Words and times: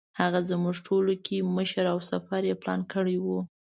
هغه 0.19 0.39
زموږ 0.49 0.75
ټولو 0.87 1.13
کې 1.25 1.37
مشر 1.55 1.85
او 1.93 1.99
سفر 2.11 2.41
یې 2.49 2.55
پلان 2.61 2.81
کړی 2.93 3.17
و. 3.23 3.27